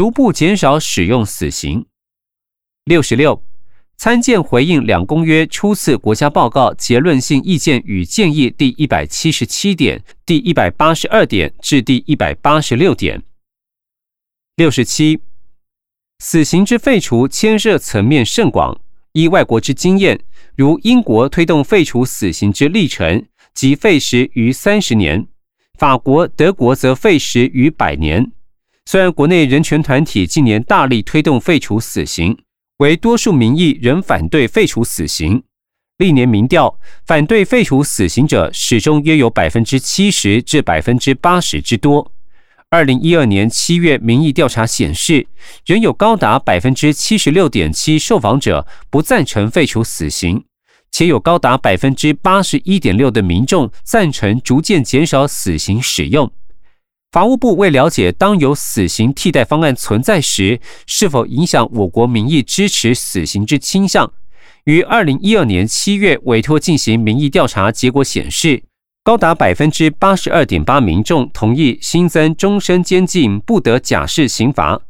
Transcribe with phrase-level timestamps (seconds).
[0.00, 1.84] 逐步减少使用死刑。
[2.86, 3.44] 六十六，
[3.98, 13.22] 参见回应两公约初次国家报告结论性意见与建议第一百七十七点、第一百八十二点至第一百八十六点。
[14.56, 15.20] 六十七，
[16.20, 18.80] 死刑之废除牵涉层面甚广，
[19.12, 20.18] 依外国之经验，
[20.56, 25.26] 如英国推动废除死刑之历程，即废时逾三十年；
[25.78, 28.32] 法国、德国则废时逾百年。
[28.90, 32.36] 虽然国内人权团体近年大力推动废除死刑，
[32.78, 35.44] 为多数民意仍反对废除死刑。
[35.98, 36.76] 历年民调
[37.06, 42.10] 反对废除死刑者，始终约有百分之七十至百分之八十之多。
[42.68, 45.28] 二零一二年七月民意调查显示，
[45.64, 50.42] 仍有高达百分之七十六点七受访者不赞成废除死刑，
[50.90, 56.32] 且有高达百分之八十一点六的民众赞成逐渐减少死刑使用。
[57.12, 64.12] 法务部为了解当有死刑替代方案存在时，是否影响我国民意支持死刑之倾向，
[64.62, 68.62] 于二零一二年七月委托进行民意调查，结果显示，
[69.02, 74.80] 高达百分之八十二点八民众同意新增终身监禁不得假释刑罚，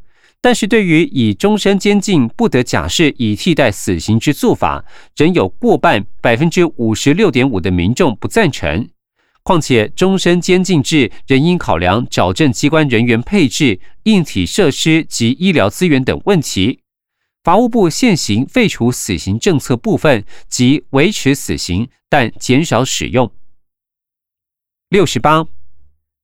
[0.42, 4.84] 但是对于以终身监禁不得假释以替代死刑之做法，
[5.16, 8.90] 仍有过半百分之五十六点五的民众不赞成。
[9.42, 16.80] 况且，终身监禁制仍应考量矫正机关人员配置、硬体设施及医疗资源等问题。
[17.42, 23.32] 法务部现行废除死刑政策部分即维持死刑，但减少使用。
[24.90, 25.46] 六十八，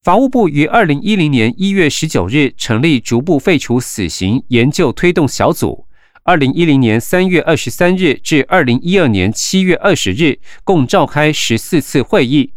[0.03, 5.87] 法务部于二零一零年一月十九日成立逐步废除死刑研究推动小组，
[6.25, 12.53] 二零一零年三月二十三日至二零一二年七月二十日，共召开十四次会议。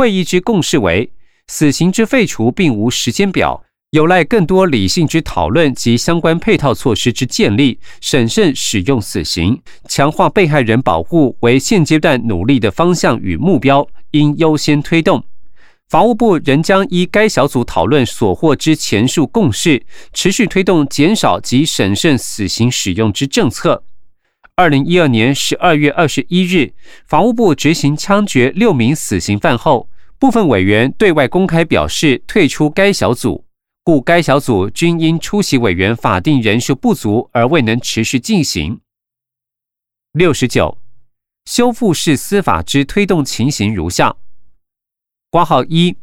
[0.00, 1.12] 会议之共识为：
[1.48, 15.22] 死刑之废除并无时间表，有赖更多理性之讨论及相关配套措施之建立，审慎使用死刑，强化被害人保护为现阶段努力的方向与目标，应优先推动。
[15.90, 19.84] 法务部仍将依该小组讨论所获之前述共识，
[20.14, 23.84] 持续推动减少及审慎死刑使用之政策。
[24.60, 26.74] 二零一二年十二月二十一日，
[27.06, 29.88] 法务部执行枪决六名死刑犯后，
[30.18, 33.46] 部分委员对外公开表示退出该小组，
[33.82, 38.78] 故该小组均因出席委员法定人数不足而未能持续进行。
[40.12, 40.76] 六十九，
[41.46, 44.14] 修复式司法之推动情形如下：
[45.30, 45.96] 挂号一。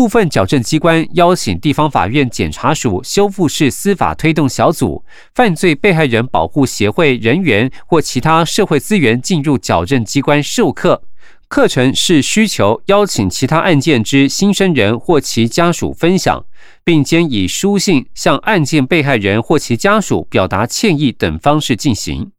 [0.00, 11.02] 部分矫正机关邀请地方法院检察署修复式司法推动小组、犯罪被害人保护协会人员或其他社会资源进入矫正机关授课，
[11.48, 16.46] 课程是需求邀请其他案件之新生人或其家属分享，
[16.82, 22.32] 并兼以书信向案件被害人或其家属表达歉意等方式进行。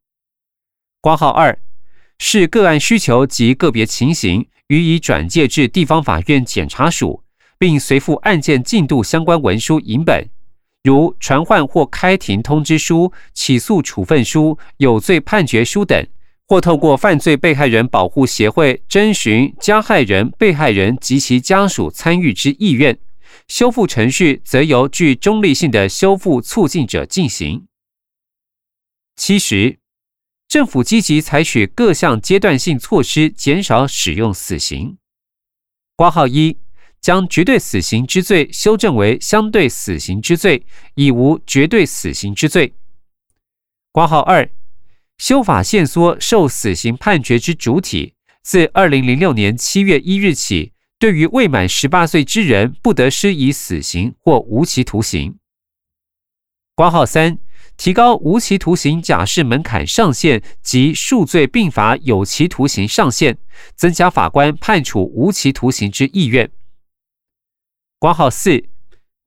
[0.99, 1.59] 挂号二
[2.17, 7.20] 是个案需求及个别情形，予以转介至地方法院检察署。
[7.61, 10.27] 并随附案件进度相关文书影本，
[10.81, 16.07] 如传唤或开庭通知书、起诉处分书、有罪判决书等，
[16.47, 22.97] 或透过犯罪被害人保护协会征询加害人、被害人及其家属参与之意愿。
[23.47, 27.67] 修复程序则由具中立性的修复促进者进行。
[29.16, 29.78] 七十，
[30.47, 34.97] 政府积极采取各项阶段性措施，减少使用死刑。
[35.95, 36.57] 挂号一。
[37.01, 40.63] 将绝对死刑之罪修正为相对死刑之罪，
[40.94, 42.73] 已无绝对死刑之罪。
[43.91, 44.47] 括号二，
[45.17, 48.13] 修法限缩受死刑判决之主体，
[48.44, 55.35] 自二零零六年七月一日起，对于未满十八岁之人，不得施以死刑或无期徒刑。
[56.75, 57.40] 括号三，
[57.78, 63.38] 提高无期徒刑假释门槛上限及数罪并罚有期徒刑上限，
[63.75, 66.51] 增加法官判处无期徒刑之意愿。
[68.01, 68.63] 挂号四，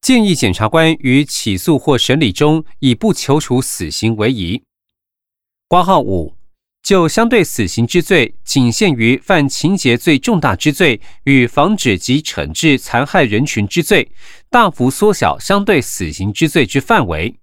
[0.01, 4.65] 建议检察官于起诉或审理中以不求处死刑为宜。
[5.69, 6.34] 挂号五，
[6.83, 14.10] 就相对死刑之罪，仅限于犯情节最重大之罪与防止及惩治残害人群之罪，
[14.51, 17.37] 大幅缩小相对死刑之罪之范围。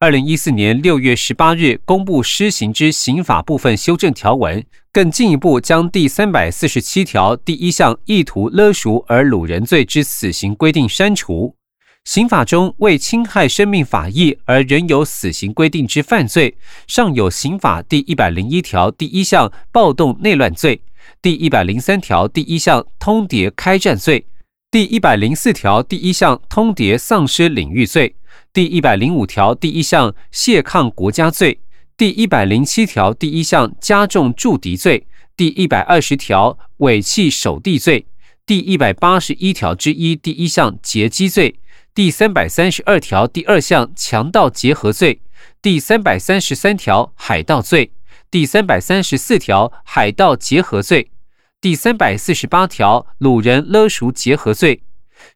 [0.00, 11.56] 二零一四年六月十八日公布施行之刑法部分修正条文，更进一步将第三百四十七条第一项意图勒赎而掳人罪之死刑规定删除。
[12.04, 16.56] 刑法中为侵害生命法益而仍有死刑规定之犯罪，
[16.86, 20.80] 尚有刑法第一百零一条第一项暴动内乱罪、
[21.20, 24.24] 第一百零三条第一项通牒开战罪、
[24.70, 28.14] 第一百零四条第一项通牒丧失领域罪。
[28.58, 31.60] 第一百零五条第一项泄抗国家罪，
[31.96, 35.06] 第一百零七条第一项加重助敌罪，
[35.36, 38.08] 第一百二十条违弃守地罪，
[38.44, 41.60] 第一百八十一条之一第一项劫机罪，
[41.94, 45.22] 第三百三十二条第二项强盗结合罪，
[45.62, 47.92] 第三百三十三条海盗罪，
[48.28, 51.12] 第三百三十四条海盗结合罪，
[51.60, 54.82] 第三百四十八条掳人勒赎结合罪。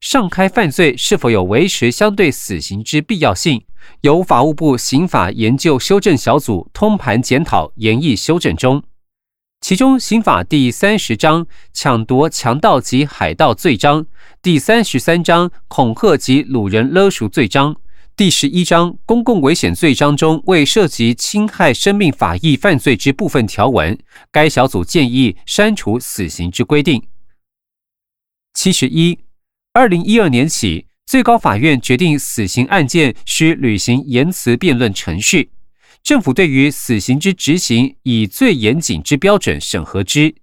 [0.03, 3.65] 上开犯罪是否有维持相对死刑之必要性，
[4.01, 8.83] 由法务部刑法研究修正小组通盘检讨研议修正中。
[9.61, 14.05] 其中，刑法第三十章抢夺、强盗及海盗罪章，
[14.43, 17.77] 第三十三章恐吓及掳人勒赎罪章，
[18.17, 23.97] 第十一章公共危险罪章中未涉及侵害生命法益犯罪之部分条文，
[24.33, 27.05] 该小组建议删除死刑之规定。
[28.53, 29.21] 七十一。
[29.75, 35.51] 二零一二年起，最高法院决定死刑案件需履行言辞辩论程序。
[36.03, 40.35] 政府对于死刑之执行，以最严谨之标准审核之。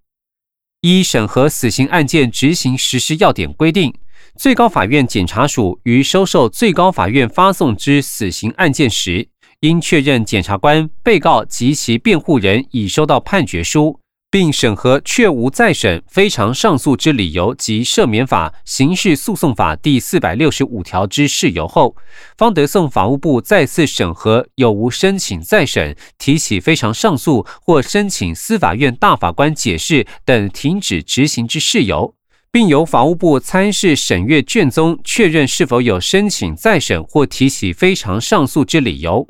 [0.81, 3.93] 一、审核死刑案件执行实施要点规定，
[4.35, 9.29] 最高法院检察署于收受最高法院发送之死刑案件时，
[9.59, 13.99] 应确认检察官、被告及其辩护人已收到判决书。
[14.31, 21.95] 并审核确无再审、非常上诉之理由及赦免法、刑事诉讼法第四百六十五条之事由后，
[22.37, 32.13] 方得送法务部再次审核有无申请再审、提起非常上诉或申请司法院大法官解释等停止执行之事由，
[32.51, 39.27] 并由法务部参事审阅卷宗确认是否有申请再审或提起非常上诉之理由。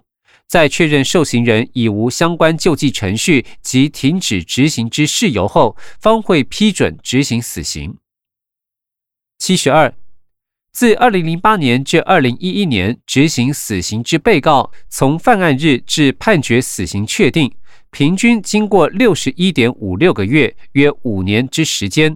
[0.50, 7.96] 在确认受刑人已无相关救济程序及停止执行之事由后，方会批准执行死刑。
[9.38, 9.94] 七十二，
[10.72, 17.54] 自二零零八年至二零一一年执行死刑之被告，从犯案日至判决死刑确定，
[17.92, 22.16] 平均经过六十一点五六个月，约五年之时间；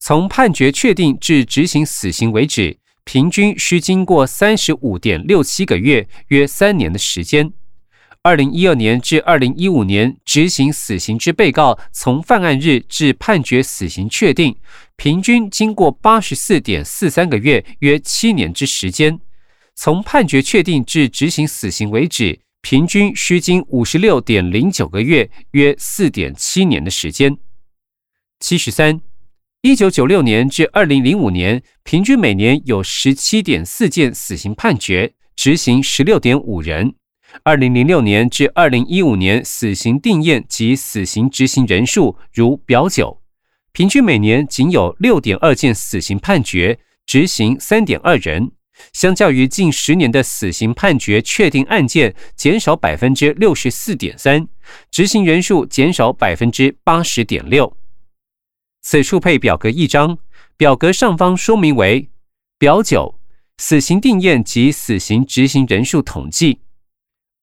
[0.00, 7.52] 从判决确定至执行死刑为止，平均需经过三十五点六七个月，约三年的时间。
[8.26, 14.56] 二零一二年至二零一五年执行死刑之被告，从犯案日至判决死刑确定，
[14.96, 19.16] 平均经过八十四点四三个月，约七年之时间；
[19.76, 27.38] 从判决确定至执行死刑为止，平均需经五十六点零九个月，约四点七年的时间。
[28.40, 29.00] 七十三，
[29.62, 36.96] 一九九六年至二零零五年，平均每年有十七点四件死刑判决，执行十六点五人。
[37.42, 43.20] 二零零六年至二零一五年，死刑定验及死刑执行人数如表九，
[43.72, 48.52] 平均每年仅有六点二件死刑判决，执行三点二人，
[48.92, 54.48] 相较于近十年的死刑判决确定案件减少百分之六十四点三，
[54.90, 57.76] 执行人数减少百分之八十点六。
[58.82, 60.18] 此处配表格一张，
[60.56, 62.08] 表格上方说明为
[62.58, 63.18] 表九，
[63.58, 66.60] 死刑定验及死刑执行人数统计。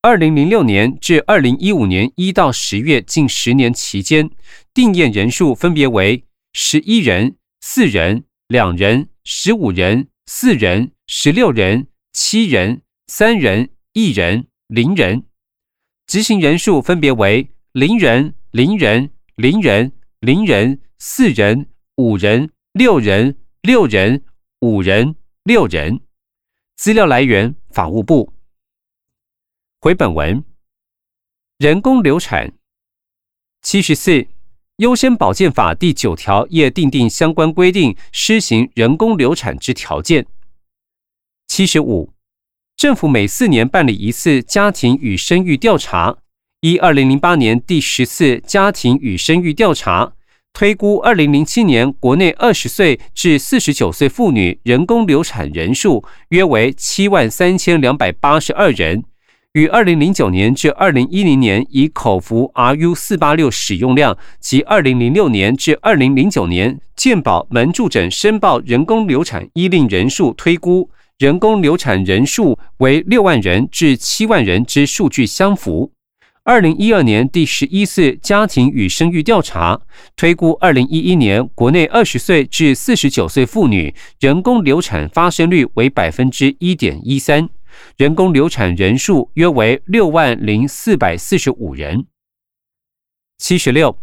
[0.05, 4.29] 二零零六年至二零一五年一到十月近十年期间，
[4.73, 15.22] 定验人数分别为十一人、四人、两人、十五人、四人、十六人、七人、三人、一人、零人；
[16.05, 24.25] 执行人数分别为零人、零人、零人、零人、四人、五人、六人、六人、
[24.60, 26.01] 五人、六人。
[26.75, 28.33] 资料来源：法务部。
[29.83, 30.45] 回本文，
[31.57, 32.53] 人工流产。
[33.61, 34.25] 七十四，
[34.77, 40.25] 优先保健法第九条也订定相关规定，施行人工流产之条件。
[41.47, 42.13] 七十五，
[42.77, 46.15] 政府每四年办理一次家庭与生育调查，
[46.61, 50.13] 依二零零八年第十次家庭与生育调查
[50.53, 59.03] 推估，二零零七年国内二十岁至四十九岁妇女人工流产人数约为七万三千两百八十二人。
[59.53, 75.91] 与二零零九年至二零一零年以口服 RU 四八六使用量及二零零六年至二零零九年健保门助诊申报人工流产医令人数推估，人工流产人数为六万人至七万人之数据相符。
[76.43, 79.79] 二零一二年第十一次家庭与生育调查
[80.15, 87.48] 推估，二零一一年国内二十岁至四十九岁妇女人工流产发生率为百分之一点一三。
[87.98, 92.06] 人工流产人数约为六万零四百四十五人。
[93.38, 94.00] 七十六，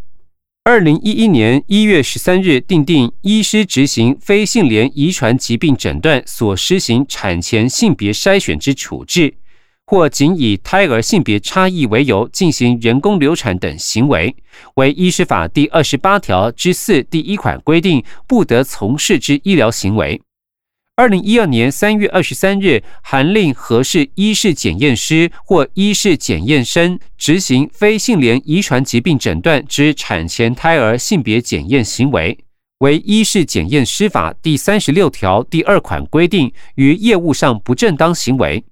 [0.65, 9.35] 二零一一年一月十三日订定医师执行非性联遗传疾病诊断所施行产前性别筛选之处置，
[9.87, 14.37] 或仅以胎儿性别差异为由进行人工流产等行为，
[14.75, 20.21] 为医师法第二十八条之四第一款规定不得从事之医疗行为。
[21.01, 32.39] 二零一二年三月二十三日，函令何氏医事检验师或医事检验生执行非性联遗传疾病诊断之产前胎儿性别检验行为，
[32.81, 38.63] 为医事检验师法第三十六条第二款规定于业务上不正当行为。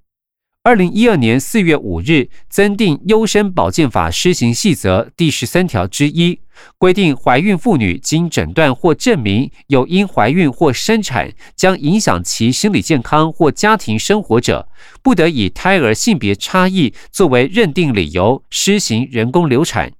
[0.61, 6.41] 二零一二年四月五日，增订优生保健法施行细则第十三条之一。
[6.77, 14.67] 规定，怀孕妇女经诊断或证明有因怀孕或生产将影响其心理健康或家庭生活者，
[15.01, 19.93] 不得以胎儿性别差异作为认定理由施行人工流产。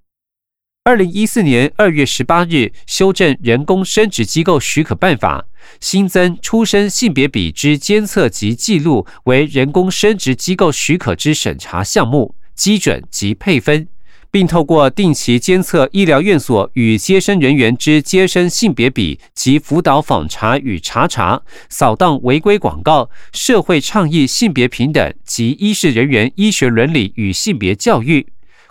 [0.89, 5.39] 二零一四年二月十八日修正《人工生殖机构许可办法》，
[5.79, 13.88] 新增出生性别比之监测及记录为人工生殖机构许可之审查项目、基准及配分。
[14.31, 28.27] 并透过定期监测医疗院所与接生人员之接生性别比及辅导访查与查查、扫荡违规广告、社会倡议性别平等及医事人员医学伦理与性别教育，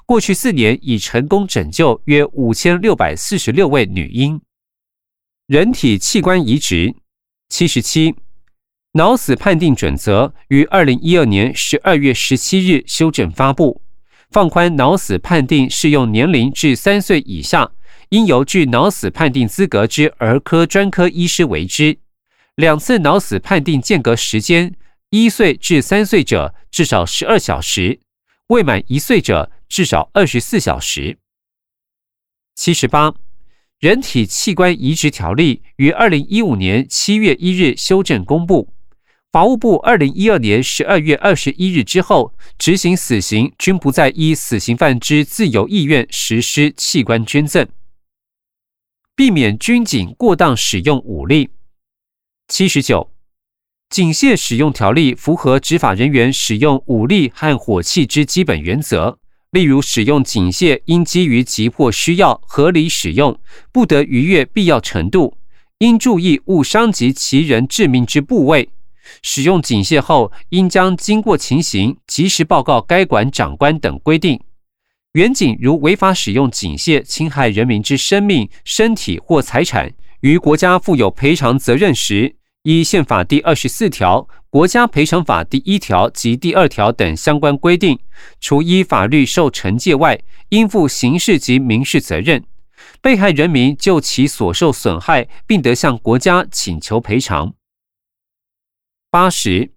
[0.08, 4.40] 过去四年已成功拯救约五千六百四十六位女婴。
[5.46, 6.96] 人体器官移植
[7.50, 8.14] 七十七，
[8.92, 13.82] 脑死判定准则于二零一二年十二月十七日修正发布。
[14.30, 17.72] 放宽脑死判定适用年龄至三岁以下，
[18.08, 21.98] 应由具脑死判定资格之儿科专科医师为之。
[22.54, 24.74] 两次脑死判定间隔时间，
[25.10, 28.00] 一岁至三岁者至少十二小时，
[28.46, 31.18] 未满一岁者至少二十四小时。
[32.54, 33.14] 七十八，
[33.78, 38.72] 人体器官移植条例于二零一五年七月一日修正公布。
[39.30, 47.68] 法务部二零一二年十二月二十一日之后，执行死刑均不再依死刑犯之自由意愿实施器官捐赠，
[49.14, 51.50] 避免军警过当使用武力。
[52.48, 53.12] 七十九，
[53.90, 59.18] 警械使用条例符合执法人员使用武力和火器之基本原则，
[59.50, 63.38] 例如使用警械应基于急迫需要合理使用，
[63.72, 65.38] 不得逾越必要程度，
[65.78, 68.68] 应注意勿伤及其人致命之部位。
[69.22, 74.38] 使用警械后，应将经过情形及时报告该管长官等规定。
[75.12, 79.90] 原警如违法使用警械，侵害人民之生命、身体或财产，
[80.20, 87.98] 于国家负有赔偿责任时，依宪法第二十四条、国家赔偿法第一条及第二条等相关规定，
[88.40, 92.42] 除依法律受惩戒外，应负刑事及民事责任。
[93.02, 97.52] 被害人民就其所受损害，并得向国家请求赔偿。
[99.10, 99.72] 八十，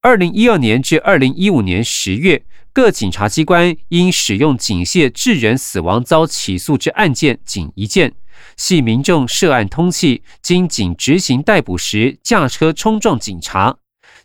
[0.00, 8.14] 二零一二年至二零一五年十月，各警察机关因使用警械致人死亡遭起诉之案件仅一件，
[8.56, 13.76] 系民众涉案通气，经警执行逮捕时驾车冲撞警察，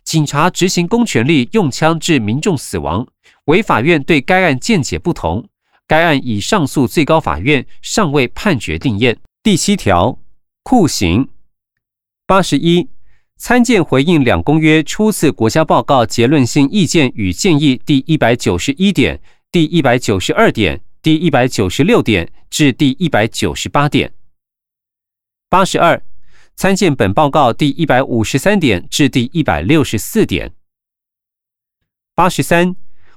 [0.06, 3.08] 警察执行公权力用枪致民众死亡，
[3.46, 5.48] 为法院对该案见解不同，
[5.88, 9.18] 该案已上诉最高法院，尚未判决定验。
[9.42, 10.20] 第七条，
[10.62, 11.28] 酷刑。
[12.24, 12.88] 八十一。
[13.38, 19.20] 参见回应两公约初次国家报告结论性意见与建议第一百九十一点、
[19.52, 24.14] 第一百九十二点、第一百九十六点至第一百九十八点。
[25.50, 26.02] 八十二，
[26.56, 30.52] 参见本报告第一百五十三点至第一百六十四点。
[32.14, 32.76] 八十三。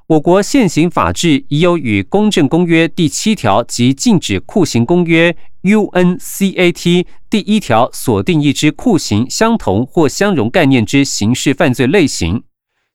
[0.10, 5.31] 我国现行法制已有与《公正公约》第七条及《禁止酷刑公约》
[5.62, 12.41] （UNCAT） 第一条锁定义之酷刑相同或相容概念之刑事犯罪类型。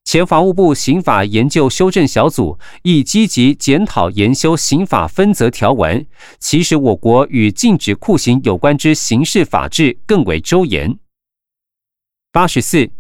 [0.05, 6.07] 前法务部刑法研究修正小组亦积极检讨研修刑法分则条文，
[6.39, 10.97] 其实我国与禁止酷刑有关之刑事法制更为周延。
[12.31, 12.91] 八十四。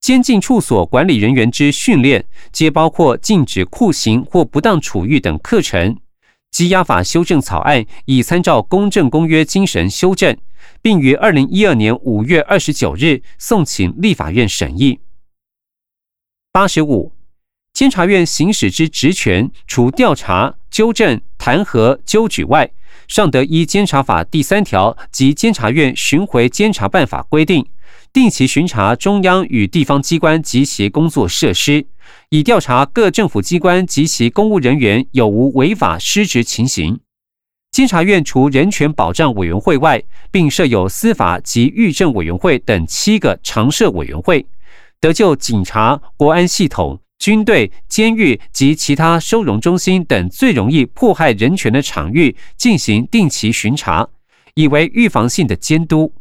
[0.00, 5.96] 监禁处所管理人员之训练，皆包括禁止酷刑或不当处遇等课程。
[6.52, 10.36] 羁押法修正草案已参照公正公约精神修正，
[10.82, 15.00] 并于二零一二年五月二十九日送请立法院审议。
[16.56, 17.10] 八十五，
[17.72, 22.70] 监察院行使之职权，除调查、纠正、弹劾、纠举外，
[23.08, 27.66] 尚得依监察法第三条及监察院巡回监察办法规定。
[28.12, 31.84] 定期巡查中央与地方机关及其工作设施，
[32.28, 37.00] 以调查各政府机关及其公务人员有无违法失职情形。
[37.72, 44.46] 监察院除人权保障委员会外，并设有司法及预政委员会等七个常设委员会，
[45.04, 54.08] 得就警察、国安系统、军队、监狱及其他收容中心等最容易迫害人权的场域进行定期巡查，
[54.54, 56.14] 以为预防性的监督。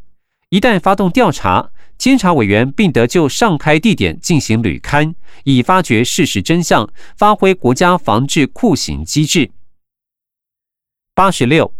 [0.49, 9.49] 一旦发动调查，监察委员并得就上开地点进行履勘，以发掘事实真相，发挥国家防治酷刑机制。
[11.15, 11.73] 八十六，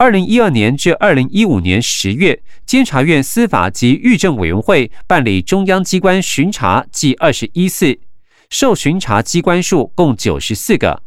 [0.00, 8.00] 二零一二年至二零一五年十月，监察院司法及预政委员会办理中央机关巡查计二十一次，
[8.48, 11.02] 受巡查机关数共九十四个，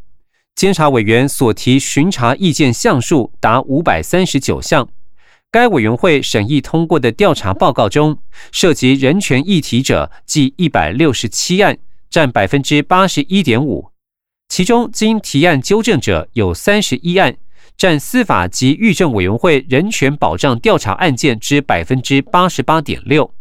[0.54, 4.88] 监察委员所提巡查意见项数达五百三十九项。
[5.50, 8.20] 该委员会审议通过的调查报告中，
[8.52, 11.80] 涉及人权议题者计一百六十七案，
[12.12, 13.90] 占百分之八十一点五，
[14.48, 17.38] 其中经提案纠正者有三十一案。
[17.78, 23.34] 占司法及狱政委员会人权保障调查案件之百分之八十八点六，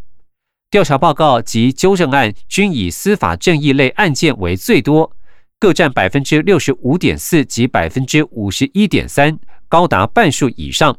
[0.70, 5.12] 调查报告及纠正案均以司法正义类案件为最多，
[5.58, 10.98] 各占百分之六十五点四及百分之五十一点三，高达半数以上。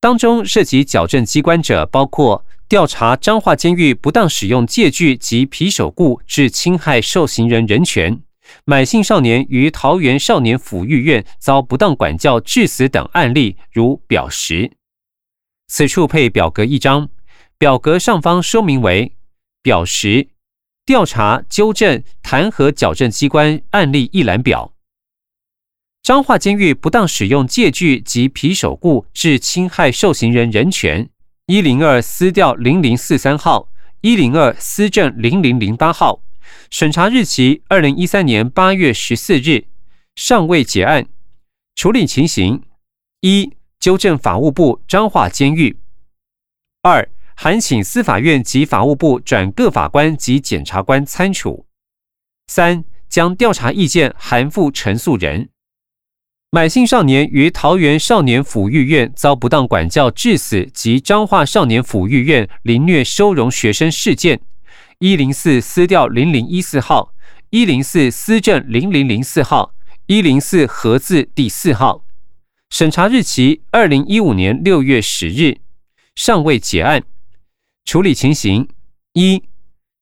[0.00, 8.20] 当中涉及矫正机关者，包括调查彰化监狱不当使用借据及皮手固致侵害受刑人人权。
[8.64, 14.72] 满姓少年于桃园少年抚育院遭不当管教致死等案例，如表十。
[15.68, 17.08] 此处配表格一张，
[17.58, 19.12] 表格上方说明为
[19.62, 20.28] 表十
[20.84, 24.72] 调查、纠正、弹劾矫正机关案例一览表。
[26.02, 31.08] 彰化监狱不当使用借据及皮手固致侵害受刑人人权，
[31.46, 33.68] 一零二私调零零四三号，
[34.00, 36.20] 一零二私证零零零八号。
[36.70, 39.66] 审查日期：二零一三年八月十四日，
[40.14, 41.06] 尚未结案。
[41.74, 42.62] 处理情形：
[43.20, 45.76] 一、纠正法务部彰化监狱；
[46.82, 51.66] 二、函请司法院及法务部转各法官及检察官参处；
[52.46, 55.48] 三、将调查意见函复陈诉人。
[56.50, 64.38] 买姓少年于桃园少年抚育院遭不当管教致死及彰化少年抚育院凌虐收容学生事件。
[65.02, 67.12] 一零四私调零零一四号，
[67.50, 69.74] 一零四私证零零零四号，
[70.06, 72.04] 一零四合字第四号。
[72.70, 75.58] 审查日期：二零一五年六月十日，
[76.14, 77.02] 尚未结案。
[77.84, 78.68] 处理情形：
[79.14, 79.42] 一、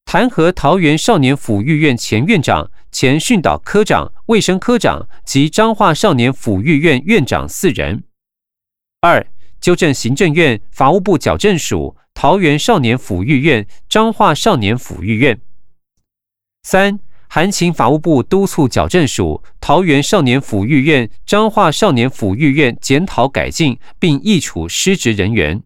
[0.05, 8.03] 弹劾桃园少年抚育院前院长、前训导科长、卫生科长及彰化少年抚育院院长四人；
[9.01, 9.27] 二、
[9.61, 11.96] 纠正行政院、法务部矫正署。
[12.12, 15.40] 桃园少年抚育院、彰化少年抚育院。
[16.64, 25.62] 三、函请法务部督促矫正署、桃园少年抚育院、彰化少年抚育院检讨改进，并议处失职人员。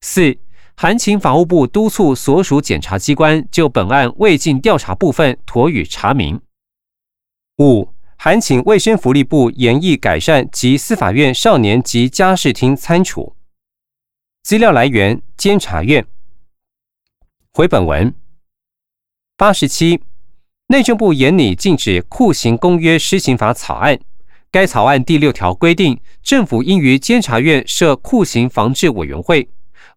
[0.00, 0.38] 四、
[0.76, 6.40] 函请法务部督促所属检察机关就本案未尽调查部分妥予查明。
[7.58, 13.34] 五、函请卫生福利部研议改善及司法院少年及家事厅参处。
[14.42, 16.04] 资料来源：监察院。
[17.54, 18.14] 回本文
[19.38, 20.02] 八十七，
[20.66, 23.98] 内政部严拟禁止酷刑公约施行法草案。
[24.50, 29.48] 该草案第六条规定，政府应于监察院设酷刑防治委员会。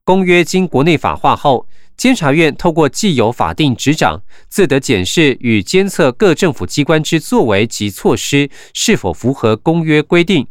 [0.06, 10.48] 公约经国内法化后，监察院透过既有法定执掌，自得检视与监测各政府机关之作为及措施是否符合公约规定。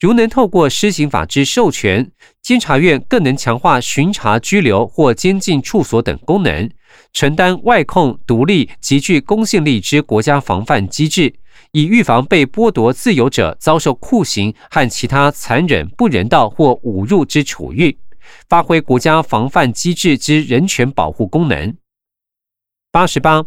[0.00, 2.10] 如能透过施行法之授权，
[2.42, 6.68] 监察院更能强化巡查、拘留或监禁处所等功能，
[7.12, 11.32] 承担外控、独立、极具公信力之国家防范机制，
[11.70, 17.96] 以预防被剥夺自由者遭受酷刑和其他残忍、不人道或侮辱之处遇，
[18.48, 21.76] 发挥国家防范机制之人权保护功能。
[22.90, 23.44] 八十八，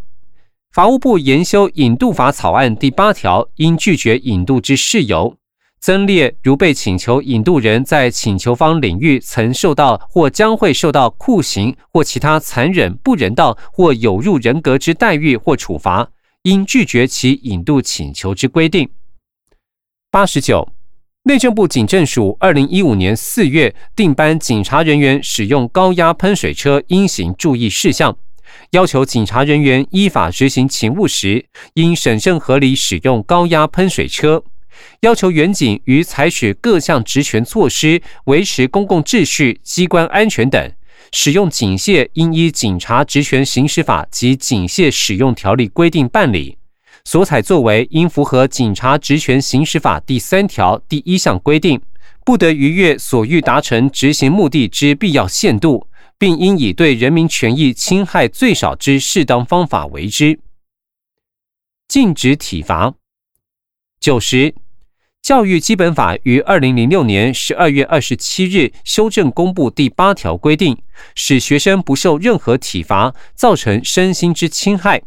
[0.72, 5.38] 法务部研修引渡法草案第八条，应拒绝引渡之事由。
[5.80, 16.10] 增列如被请求引渡人在请求方领域曾受到或将会受到酷刑或其他残忍、不人道或有辱人格之待遇或处罚，
[16.42, 18.90] 应拒绝其引渡请求之规定。
[20.10, 20.68] 八十九，
[21.28, 28.16] 内政部警政署二零一五年四月定颁警察人员使用高压喷水车应行注意事项，
[28.74, 34.44] 要求警察人员依法执行勤务时，应审慎合理使用高压喷水车。
[35.00, 40.72] 要求远警于采取各项职权措施维持公共秩序、机关安全等，
[41.12, 46.60] 使用警械应依《警察职权行使法》及《警械使用条例》规定办理。
[47.06, 51.80] 所采作为应符合《警察职权行使法》第三条第一项规定，
[52.26, 55.88] 不得逾越所欲达成执行目的之必要限度，
[56.18, 60.40] 并应以对人民权益侵害最少之适当方法为之。
[61.88, 62.96] 禁止体罚。
[64.00, 64.56] 九十。
[65.22, 70.78] 教育基本法于二零零六年十二月二十七日修正公布第八条规定，
[71.16, 75.02] 使学生不受任何体罚造成身心之侵害。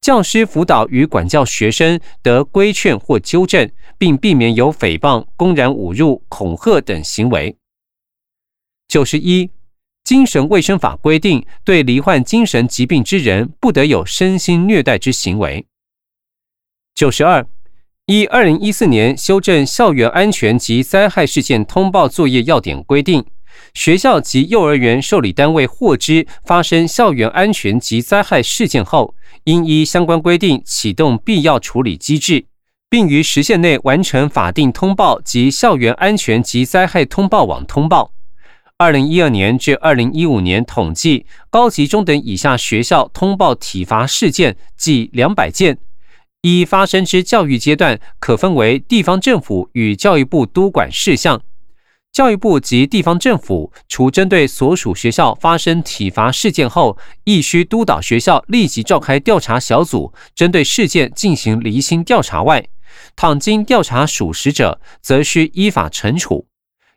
[0.00, 7.56] 教师辅导与管教学生得规劝或纠正，并避免有诽谤、公然侮辱、恐吓等行为。
[8.88, 9.50] 九十一，
[10.02, 15.66] 精神卫生法规定，对罹患精神疾病之人，不得有身心虐待之行为。
[16.94, 17.46] 九十二。
[18.06, 23.24] 依二零一四年修正校园安全及灾害事件通报作业要点规定，
[23.72, 32.46] 学校及幼儿园受理单位获知发生校园安全及灾害事件后，应依相关规定启动必要处理机制，
[32.88, 38.12] 并于时限内完成法定通报及校园安全及灾害通报网通报。
[38.76, 45.78] 二零一二年至二零一五年统计，高级中等以下学校通报体罚事件计两百件。
[46.40, 51.42] 一发生之教育阶段，可分为地方政府与教育部督管事项。
[52.12, 62.68] 教育部及地方政府，除针对所属学校发生体罚事件后，亦需督导学校立即召开调查小组，针对事件进行离心调查外，
[63.14, 66.46] 倘经调查属实者，则需依法惩处；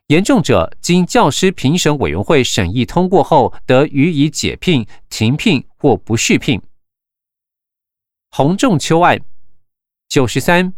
[0.08, 6.60] 严重者，经教师评审委员会审议通过后，得予以解聘、停聘或不续聘。
[8.30, 9.20] 洪仲秋案。
[10.08, 10.74] 九十三，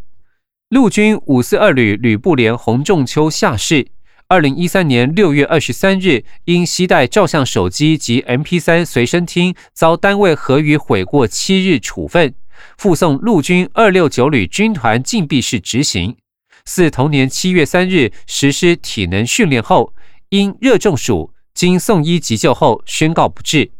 [0.68, 3.88] 陆军五四二旅旅部连洪仲秋下士，
[4.28, 12.34] 二零一三年六月二十三日，因携带照相手机及 M P 三随身听，遭单位核予悔过七日处分，
[12.76, 16.16] 附送陆军二六九旅军团禁闭室执行。
[16.64, 19.94] 自同年七月三日实施体能训练后，
[20.30, 23.70] 因热中暑，经送医急救后宣告不治。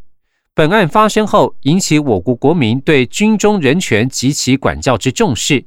[0.55, 5.67] 本案发生后，引起我国国民对军中人权及其管教之重视。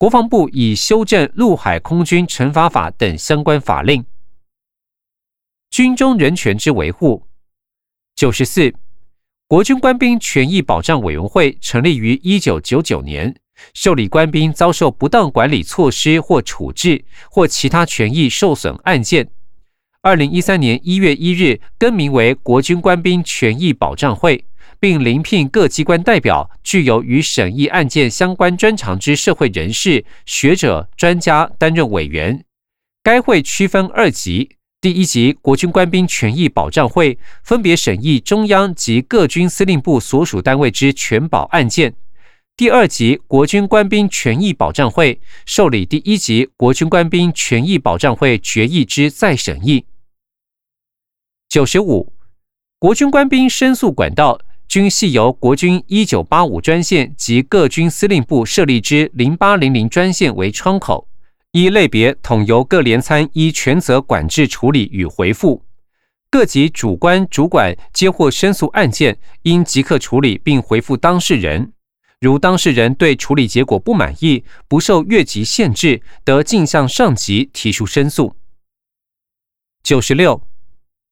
[0.00, 4.02] 国防部已修正《陆海空军惩罚法》等相关法令。
[5.68, 7.26] 军中人权之维护。
[8.16, 8.72] 九十四，
[9.46, 13.38] 国军官兵权益保障委员会成立于一九九九年，
[13.74, 19.30] 受理官兵遭受不当管理措施或处置或其他权益受损案件。
[20.00, 24.46] 二零一三年一月一日更名为国军官兵权益保障会，
[24.80, 32.42] 并遴聘各机关代表，具有与审议案件相关专长之社会人士、学者、专家担任委员。
[33.02, 41.92] 该会区分二级：第一级国军官兵权益保障会，分别审议中央及各军司令部所属单位之全保案件；
[42.56, 49.84] 第二级国军官兵权益保障会，受理第一级国军官兵权益保障会决议之再审议。
[51.50, 52.14] 九十五，
[52.78, 61.08] 国军官兵申诉管道均系由国军一九八五专线及各军司令部设立之零八零零专线为窗口，
[61.50, 65.64] 一类别统由各连参依权责管制处理与回复。
[66.30, 71.72] 各级主官主管接获申诉案件，应即刻处理并回复当事人。
[72.20, 78.36] 如当事人对处理结果不满意，不受越级限制，得径向上级提出申诉。
[79.82, 80.40] 九十六。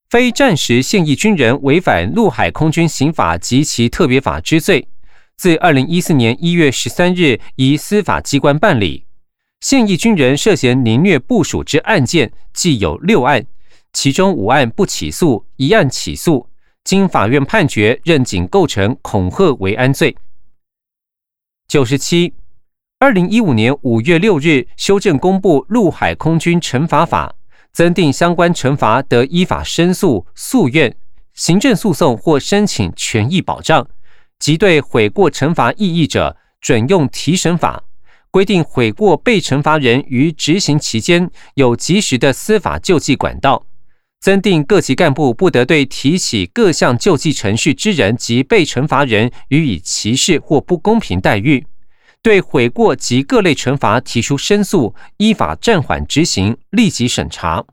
[0.08, 4.88] 非战时现役军人违反陆海空军刑法及其特别法之罪，
[5.36, 9.04] 自二零一四年一月十三日移司法机关办理。
[9.60, 13.44] 现役军人涉嫌凌虐部署之案件，计有六案，
[13.92, 16.48] 其中五案不起诉，一案起诉，
[16.84, 20.16] 经法院判决认仅构成恐吓为安罪。
[21.66, 22.32] 九十七，
[22.98, 27.34] 二零一五年五月六日修正公布陆海空军惩罚法。
[27.72, 30.96] 增订相关惩罚得依法申诉、诉愿、
[31.34, 33.88] 行政诉讼或申请权益保障，
[34.38, 37.84] 即对悔过惩罚异议者，准用提审法，
[38.30, 43.64] 规定悔过被惩罚人于执行期间有及时的司法救济管道。
[44.20, 51.64] 增订各级干部不得对提起各项救济程序之人及被惩罚人予以歧视或不公平待遇。
[52.22, 57.64] 对悔过及各类惩罚提出申诉，依法暂缓执行，立即审查。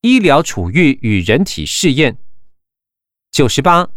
[0.00, 2.16] 医疗处遇与人体试验。
[3.30, 3.88] 九十八，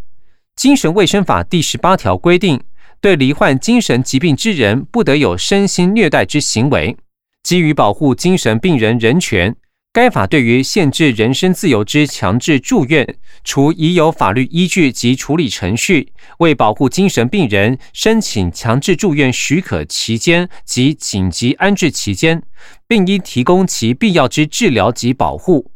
[0.56, 2.62] 精神卫生法第十八条规定，
[3.00, 6.98] 对罹患精神疾病之人，不得有身心虐待之行为。
[7.42, 9.56] 基于保护精神病人人权，
[9.94, 13.08] 该法对于限制人身自由之强制住院，
[13.44, 22.42] 除已有法律依据及处理程序，为保护精神病人申请强制住院许可期间及紧急安置期间，
[22.88, 25.70] 并应提供其必要之治疗及保护。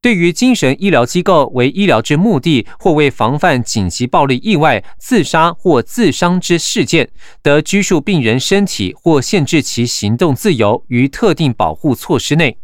[0.00, 7.10] 对于精神医疗机构为医疗之目的，或为防范紧急暴力意外、自杀或自伤之事件，
[7.42, 12.56] 得拘束病人身体或限制其行动自由于特定保护措施内。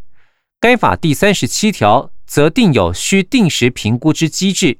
[0.67, 4.79] 该法第三十七条则定有需定时评估之机制，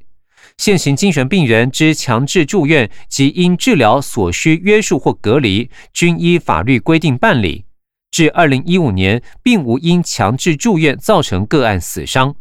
[0.58, 7.66] 现行精神病人之强制住院及因治疗所需约束或隔离，均依法律规定办理。
[8.10, 12.36] 至二零一五年，并无因强制住院造成个案死伤。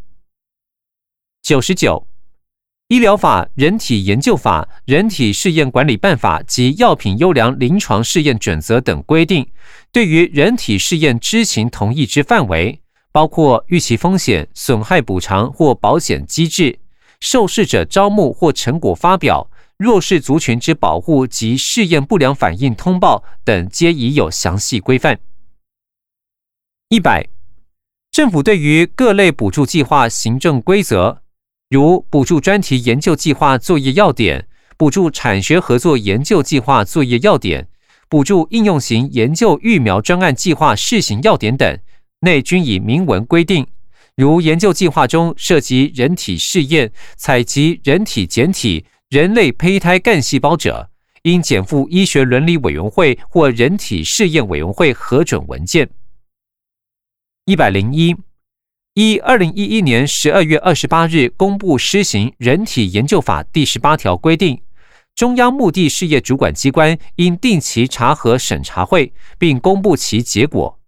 [1.43, 2.09] 九十九，
[2.89, 9.47] 医疗法、人体研究法、人体试验管理办法及药品优良临床试验准则等规定，
[9.93, 12.81] 对于人体试验知情同意之范围。
[13.15, 16.81] 包括预期风险、损害补偿或保险机制、
[17.21, 25.21] 受试者招募或成果发表、弱势族群之保护及试验不良反应通报等，皆已有详细规范。
[26.89, 27.29] 一百，
[28.11, 31.23] 政府对于各类补助计划行政规则，
[31.71, 37.69] 如补助专题研究计划作业要点、补助产学合作研究计划作业要点、
[38.09, 41.79] 补助应用型研究育苗专案计划试行要点等。
[42.25, 43.65] 内均以明文规定，
[44.17, 50.91] 如研究计划中涉及人体试验、采集人体检体、人类胚胎干细胞者，
[51.23, 55.89] 应减负医学伦理委员会或人体试验委员会核准文件。
[57.45, 58.17] 一百零一，
[58.95, 64.63] 依二零一一年十二月二十八日公布施行《人体研究法》第十八条规定，
[65.15, 70.81] 中央目的事业主管机关应定期查核审查会，并公布其结果。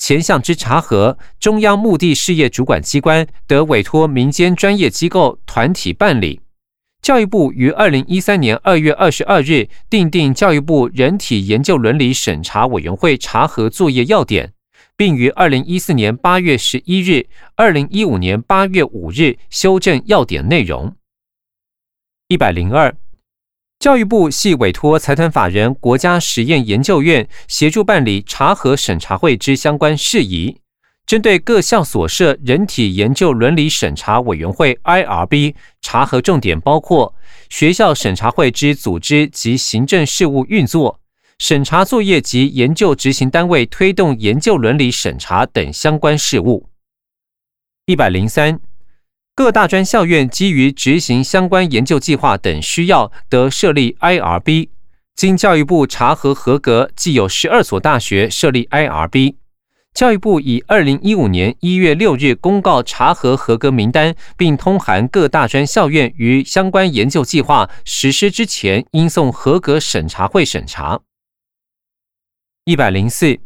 [0.00, 6.40] 前项之查核，中央目的事业主管机关得委托民间专业机构团体办理。
[7.02, 14.54] 教育部于二零一三年二月二十二日订定教育部人体研究伦理审查委员会查核作业要点，
[14.96, 20.96] 并于二零一四年八月十一日、二零一五年八月五日修正要点内容。
[22.28, 22.96] 一百零二。
[23.80, 30.58] 教育部系委托财团法人国家实验研究院协助办理查核审查会之相关事宜，
[31.06, 37.14] 针对各校所设人体研究伦理审查委员会 （IRB） 查核重点包括
[37.48, 41.00] 学校审查会之组织及行政事务运作、
[41.38, 46.68] 审查作业及研究执行单位推动研究伦理审查等相关事务。
[47.86, 48.60] 一百零三。
[49.40, 54.68] 各大专校院基于执行相关研究计划等需要，得设立 IRB。
[55.14, 59.36] 经教育部查核合格，既有十二所大学设立 IRB。
[59.94, 71.00] 教育部以二零一五年一月六日公告查核合格名单，并通函各大专校院于相关研究计划实施之前，应送合格审查会审查。
[72.66, 73.40] 一百零四。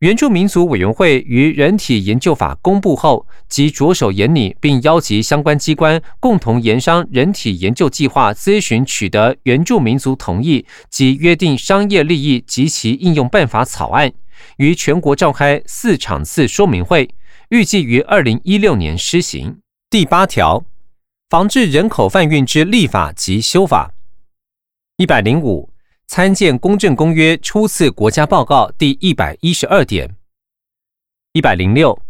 [0.00, 14.12] 原住民族委员会于人体研究法公布后，即着手研拟，并邀集相关机关共同研商人体研究计划，咨询取得原住民族同意及约定商业利益及其应用办法草案，
[14.58, 17.10] 于全国召开四场次说明会，
[17.48, 19.58] 预计于二零一六年施行。
[19.90, 20.64] 第八条，
[21.28, 23.92] 防治人口贩运之立法及修法。
[24.96, 25.70] 一百零五。
[26.08, 30.16] 参见《公正公约》初次国家报告第一百一十二点。
[31.34, 32.00] 一百零六，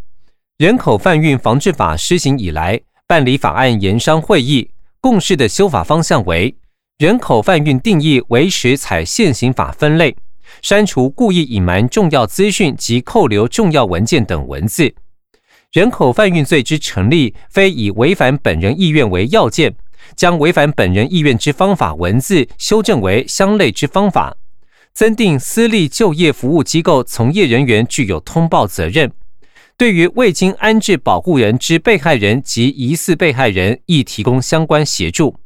[0.57, 6.55] 人口贩运防治法施行以来，办理法案研商会议，共识的修法方向为：
[6.99, 10.17] 人口贩运定义维持采现行法分类，
[10.63, 14.95] 删除故意隐瞒重要资讯及扣留重要文件等文字。
[15.73, 19.75] 人口贩运罪之成立，非以违反本人意愿为要件。
[20.17, 24.37] 将违反本人意愿之方法文字修正为相类之方法，
[24.93, 29.13] 增订私立就业服务机构从业人员具有通报责任。
[29.77, 35.37] 对于未经安置保护人之被害人及疑似被害人，亦提供相关协助。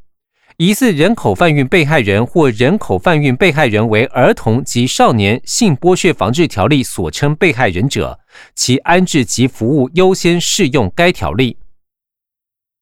[0.59, 8.21] 疑似人口贩运被害人或人口贩运被害人为儿童及少年性剥削防治条例所称被害人者，
[8.55, 11.59] 其安置及服务优先适用该条例。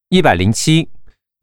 [0.08, 0.88] 一百零七。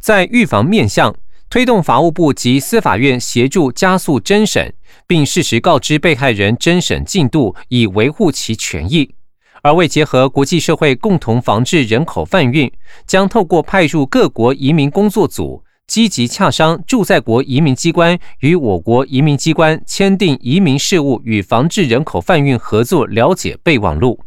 [0.02, 1.16] 在预防面向，
[1.50, 4.74] 推动法务部及司法院协助加速侦审，
[5.06, 9.16] 并适时告知被害人侦审进度，以维护其权益。
[9.64, 12.72] 而为结合国际社会共同防治人口贩运，
[13.06, 24.20] 将透过派驻各国移民工作组，积极洽商驻在国移民机关与我国移民机关签订移民事务与防治人口贩运合作了解备忘录。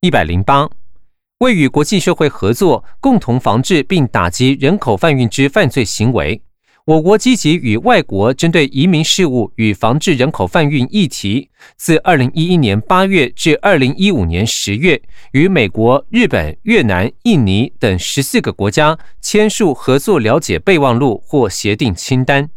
[0.00, 0.68] 一百零八，
[1.40, 6.42] 为与国际社会合作，共同防治并打击人口贩运之犯罪行为。
[6.84, 11.48] 我国积极与外国针对移民事务与防治人口贩运议题，
[11.78, 15.00] 自二零一一年八月至二零一五年十月，
[15.32, 22.50] 与美国、日本、越南、印尼等十四个国家签署合作了解备忘录或协定清单。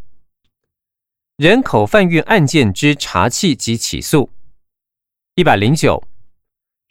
[1.37, 4.29] 人口贩运案件之查缉及起诉，
[5.35, 6.03] 一百零九。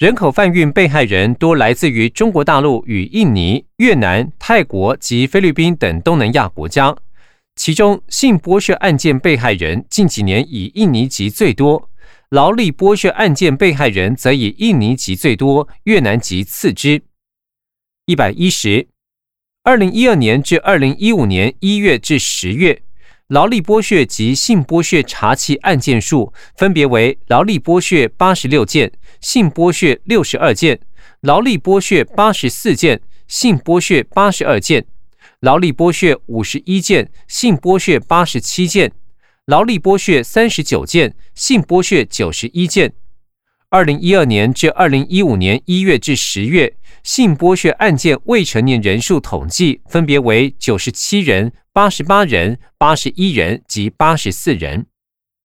[0.03, 6.97] 人口贩运被害人多来自于中国大陆与印尼、越南、泰国及菲律宾等东南亚国家。
[7.55, 11.89] 其中，性剥削案件被害人近几年以印尼籍最多，
[12.31, 17.01] 劳力剥削案件被害人则以印尼籍最多，越南籍次之。
[18.07, 18.89] 一百一十，
[19.63, 22.83] 二零一二年至二零一五年一月至十月，
[23.29, 28.91] 劳力剥削及性剥削查缉案件数分别为劳力剥削八十六件，
[29.23, 30.77] 性剥削六十二件；
[31.21, 34.85] 劳力剥削八十四件，性剥削八十二件。
[35.41, 38.91] 劳力剥削五十一件，性剥削八十七件；
[39.47, 42.93] 劳力剥削三十九件，性剥削九十一件。
[43.71, 54.87] 二零一二年至二零一五年一月至十月，性剥削案件未成年人数统计分别为九十七人、八十八人、八十一人及八十四人。